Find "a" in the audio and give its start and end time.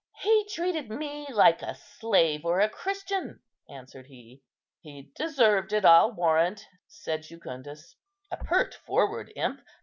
1.61-1.75, 2.59-2.67, 8.31-8.37